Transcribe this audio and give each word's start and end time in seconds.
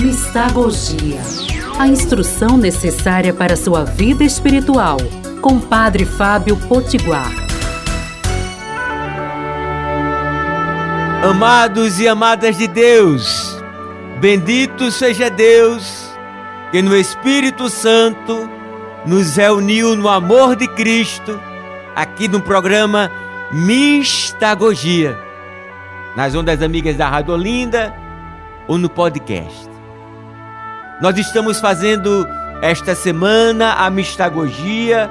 Mistagogia. 0.00 1.20
A 1.76 1.88
instrução 1.88 2.56
necessária 2.56 3.34
para 3.34 3.56
sua 3.56 3.84
vida 3.84 4.22
espiritual. 4.22 4.96
Com 5.40 5.58
Padre 5.58 6.04
Fábio 6.04 6.56
Potiguar. 6.56 7.32
Amados 11.28 11.98
e 11.98 12.06
amadas 12.06 12.56
de 12.56 12.68
Deus, 12.68 13.60
bendito 14.20 14.88
seja 14.92 15.28
Deus 15.28 16.08
que 16.70 16.80
no 16.80 16.96
Espírito 16.96 17.68
Santo 17.68 18.48
nos 19.04 19.36
reuniu 19.36 19.96
no 19.96 20.08
amor 20.08 20.54
de 20.54 20.68
Cristo, 20.68 21.40
aqui 21.96 22.28
no 22.28 22.40
programa 22.40 23.10
Mistagogia, 23.50 25.18
nas 26.14 26.36
ondas 26.36 26.62
amigas 26.62 26.96
da 26.96 27.08
Rádio 27.08 27.34
Olinda 27.34 27.92
ou 28.68 28.78
no 28.78 28.88
podcast. 28.88 29.67
Nós 31.00 31.16
estamos 31.16 31.60
fazendo 31.60 32.28
esta 32.60 32.92
semana 32.92 33.74
a 33.74 33.88
mistagogia 33.88 35.08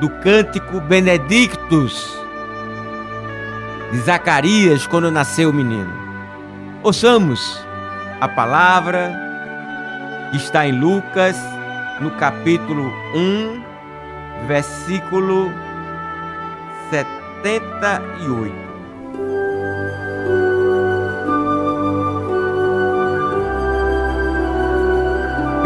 do 0.00 0.10
cântico 0.10 0.80
Benedictus 0.80 2.12
de 3.92 4.00
Zacarias 4.00 4.84
quando 4.84 5.12
nasceu 5.12 5.50
o 5.50 5.52
menino. 5.52 5.92
Ouçamos 6.82 7.64
a 8.20 8.26
palavra 8.26 9.12
que 10.32 10.38
está 10.38 10.66
em 10.66 10.72
Lucas, 10.72 11.36
no 12.00 12.10
capítulo 12.12 12.92
1, 13.14 13.62
versículo 14.48 15.52
78. 16.90 18.77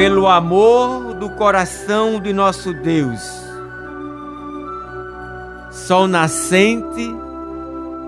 Pelo 0.00 0.26
amor 0.26 1.12
do 1.12 1.28
coração 1.28 2.18
de 2.18 2.32
nosso 2.32 2.72
Deus. 2.72 3.20
Sol 5.70 6.08
nascente 6.08 7.14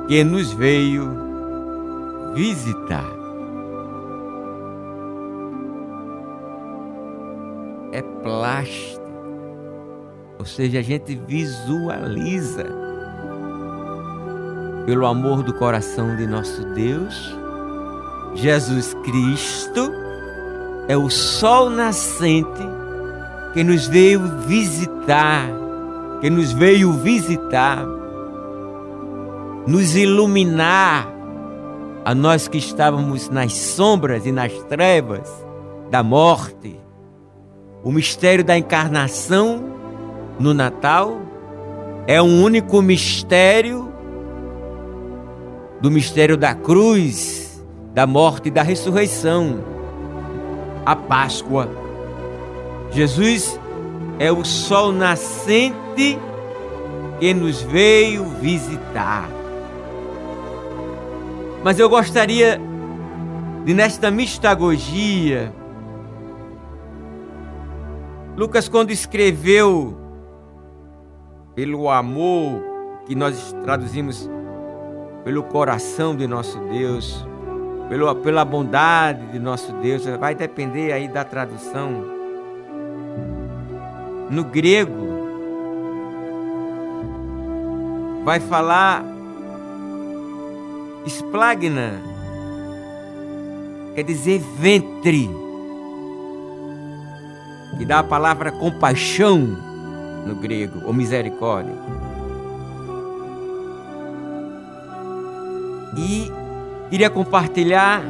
que 0.09 0.25
nos 0.25 0.55
veio 0.55 1.07
visitar. 2.33 3.05
É 7.93 8.01
plástico, 8.23 9.03
ou 10.39 10.47
seja, 10.47 10.79
a 10.79 10.83
gente 10.83 11.15
visualiza 11.15 12.65
pelo 14.87 15.05
amor 15.05 15.43
do 15.43 15.53
coração 15.53 16.17
de 16.17 16.27
nosso 16.27 16.65
Deus, 16.73 17.37
Jesus 18.35 18.95
Cristo 19.05 19.93
é 20.89 20.97
o 20.97 21.09
sol 21.09 21.71
nascente 21.71 22.63
que 23.53 23.63
nos 23.63 23.87
veio 23.87 24.21
visitar, 24.47 25.47
que 26.21 26.29
nos 26.29 26.53
veio 26.53 26.93
visitar, 26.93 27.87
nos 29.67 29.95
iluminar 29.95 31.09
a 32.05 32.15
nós 32.15 32.49
que 32.49 32.59
estávamos 32.59 33.29
nas 33.29 33.53
sombras 33.53 34.27
e 34.27 34.33
nas 34.33 34.53
trevas 34.65 35.31
da 35.91 36.03
morte. 36.03 36.81
O 37.85 37.93
mistério 37.93 38.45
da 38.45 38.57
encarnação 38.57 39.63
no 40.39 40.53
Natal 40.53 41.21
é 42.07 42.21
um 42.21 42.43
único 42.43 42.83
mistério 42.83 43.93
do 45.81 45.91
mistério 45.91 46.37
da 46.37 46.55
cruz, 46.55 47.63
da 47.93 48.07
morte 48.07 48.49
e 48.49 48.51
da 48.51 48.63
ressurreição 48.63 49.73
a 50.85 50.97
Páscoa. 50.97 51.69
Jesus 52.91 53.59
é 54.19 54.31
o 54.31 54.45
sol 54.45 54.93
nascente 54.93 56.19
que 57.19 57.35
nos 57.35 57.63
veio 57.63 58.25
visitar. 58.25 59.29
Mas 61.63 61.79
eu 61.79 61.89
gostaria 61.89 62.61
de, 63.65 63.73
nesta 63.73 64.11
mistagogia, 64.11 65.53
Lucas, 68.37 68.69
quando 68.69 68.91
escreveu 68.91 69.97
pelo 71.55 71.89
amor 71.89 72.61
que 73.07 73.15
nós 73.15 73.55
traduzimos 73.63 74.29
pelo 75.23 75.45
coração 75.45 76.17
de 76.17 76.27
nosso 76.27 76.59
Deus, 76.71 77.27
pelo, 77.93 78.15
pela 78.15 78.43
bondade 78.43 79.27
de 79.27 79.39
nosso 79.39 79.71
Deus, 79.75 80.07
vai 80.19 80.35
depender 80.35 80.93
aí 80.93 81.07
da 81.07 81.25
tradução. 81.25 81.91
No 84.31 84.45
grego, 84.45 84.97
vai 88.25 88.41
falar 88.41 89.05
esplagna, 91.05 92.01
quer 93.95 94.05
dizer 94.05 94.39
ventre, 94.59 95.29
que 97.77 97.85
dá 97.85 97.99
a 97.99 98.05
palavra 98.05 98.51
compaixão 98.53 99.39
no 100.27 100.35
grego, 100.37 100.81
ou 100.87 100.95
misericórdia. 100.95 101.75
E 105.95 106.42
queria 106.93 107.09
compartilhar 107.09 108.03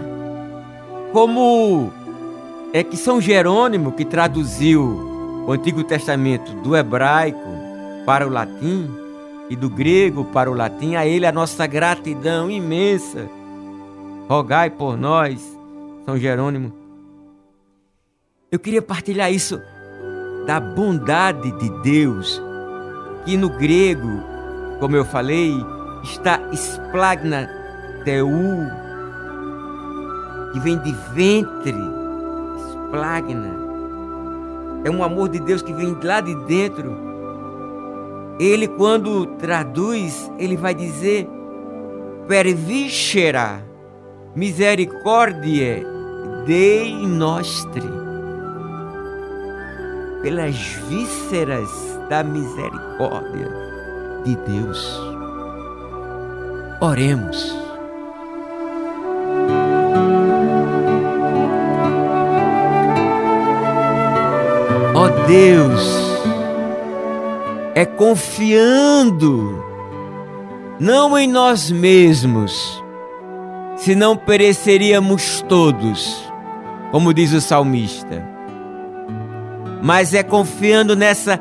como 1.13 1.93
é 2.73 2.83
que 2.83 2.97
São 2.97 3.21
Jerônimo, 3.21 3.93
que 3.93 4.05
traduziu 4.05 5.45
o 5.47 5.53
Antigo 5.53 5.85
Testamento 5.85 6.53
do 6.63 6.77
hebraico 6.77 7.39
para 8.05 8.27
o 8.27 8.31
latim 8.31 8.91
e 9.49 9.55
do 9.55 9.71
grego 9.71 10.25
para 10.25 10.51
o 10.51 10.55
latim, 10.55 10.97
a 10.97 11.07
ele 11.07 11.25
a 11.25 11.31
nossa 11.31 11.65
gratidão 11.65 12.51
imensa. 12.51 13.29
Rogai 14.29 14.69
por 14.69 14.97
nós, 14.97 15.57
São 16.05 16.19
Jerônimo. 16.19 16.73
Eu 18.51 18.59
queria 18.59 18.83
partilhar 18.83 19.33
isso 19.33 19.61
da 20.45 20.59
bondade 20.59 21.53
de 21.53 21.71
Deus, 21.83 22.43
que 23.25 23.37
no 23.37 23.49
grego, 23.49 24.25
como 24.81 24.97
eu 24.97 25.05
falei, 25.05 25.55
está 26.03 26.41
esplagna 26.51 27.62
Teu, 28.05 28.29
que 30.53 30.61
vem 30.61 30.79
de 30.79 30.93
ventre, 31.15 31.77
esplagna. 32.69 33.63
É 34.85 34.91
um 34.91 35.03
amor 35.03 35.29
de 35.29 35.39
Deus 35.41 35.63
que 35.63 35.73
vem 35.73 35.97
lá 36.03 36.21
de 36.21 36.35
dentro. 36.47 36.97
Ele, 38.39 38.67
quando 38.67 39.27
traduz, 39.37 40.31
ele 40.39 40.57
vai 40.57 40.75
dizer: 40.75 41.29
Perviscera, 42.27 43.65
misericórdia 44.35 45.93
Dei 46.47 47.07
nostre. 47.07 47.89
Pelas 50.23 50.57
vísceras 50.89 51.71
da 52.09 52.25
misericórdia 52.25 53.49
de 54.25 54.35
Deus. 54.35 55.01
Oremos. 56.81 57.72
Deus 65.27 65.83
é 67.75 67.85
confiando 67.85 69.63
não 70.81 71.17
em 71.17 71.29
nós 71.29 71.71
mesmos, 71.71 72.83
senão 73.77 74.17
pereceríamos 74.17 75.43
todos, 75.49 76.29
como 76.91 77.15
diz 77.15 77.33
o 77.33 77.41
salmista, 77.41 78.27
mas 79.83 80.13
é 80.13 80.23
confiando 80.23 80.97
nessa 80.97 81.41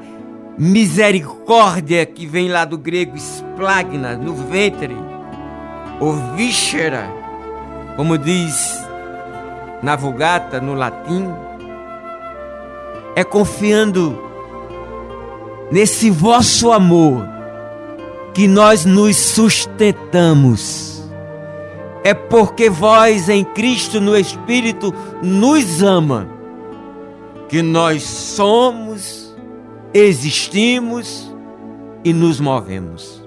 misericórdia 0.57 2.05
que 2.05 2.27
vem 2.27 2.49
lá 2.49 2.65
do 2.65 2.77
grego 2.77 3.17
esplagna, 3.17 4.15
no 4.15 4.35
ventre, 4.35 4.95
ou 5.99 6.13
víscera, 6.35 7.09
como 7.95 8.17
diz 8.17 8.79
na 9.81 9.95
Vulgata, 9.95 10.61
no 10.61 10.75
latim 10.75 11.33
é 13.15 13.23
confiando 13.23 14.17
nesse 15.71 16.09
vosso 16.09 16.71
amor 16.71 17.27
que 18.33 18.47
nós 18.47 18.85
nos 18.85 19.17
sustentamos. 19.17 21.01
É 22.03 22.13
porque 22.13 22.69
vós 22.69 23.29
em 23.29 23.43
Cristo 23.43 24.01
no 24.01 24.17
Espírito 24.17 24.93
nos 25.21 25.83
ama, 25.83 26.27
que 27.47 27.61
nós 27.61 28.03
somos, 28.03 29.35
existimos 29.93 31.31
e 32.03 32.11
nos 32.11 32.39
movemos. 32.39 33.21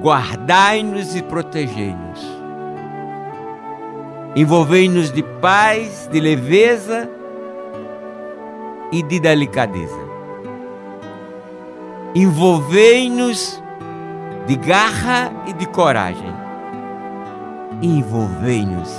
Guardai-nos 0.00 1.14
e 1.14 1.22
protegei-nos. 1.22 2.20
Envolvei-nos 4.34 5.12
de 5.12 5.22
paz, 5.22 6.08
de 6.10 6.20
leveza 6.20 7.08
e 8.92 9.02
de 9.02 9.20
delicadeza. 9.20 10.06
Envolvei-nos 12.14 13.62
de 14.46 14.56
garra 14.56 15.32
e 15.46 15.52
de 15.52 15.66
coragem. 15.66 16.32
Envolvei-nos 17.82 18.90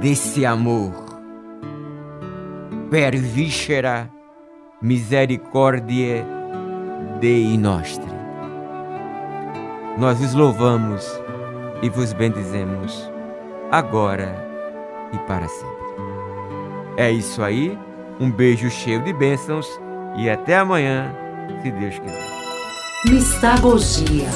desse 0.00 0.44
amor. 0.44 0.92
Per 2.90 3.16
viscera 3.16 4.10
misericordiae 4.80 6.24
Dei 7.20 7.56
nostri. 7.56 8.10
Nós 9.96 10.20
os 10.20 10.34
louvamos 10.34 11.06
e 11.82 11.88
vos 11.88 12.12
bendizemos 12.12 13.08
agora 13.70 14.34
e 15.12 15.18
para 15.18 15.46
sempre. 15.46 15.76
É 16.96 17.12
isso 17.12 17.40
aí. 17.42 17.78
Um 18.22 18.30
beijo 18.30 18.70
cheio 18.70 19.02
de 19.02 19.12
bênçãos 19.12 19.66
e 20.16 20.30
até 20.30 20.56
amanhã, 20.56 21.12
se 21.60 21.72
Deus 21.72 21.98
quiser. 21.98 22.30
Mistagogia 23.04 24.28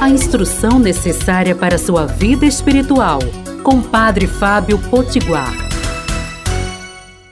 a 0.00 0.08
instrução 0.08 0.78
necessária 0.78 1.54
para 1.54 1.76
sua 1.76 2.06
vida 2.06 2.46
espiritual, 2.46 3.18
com 3.62 3.82
Padre 3.82 4.26
Fábio 4.26 4.78
Potiguar. 4.88 5.65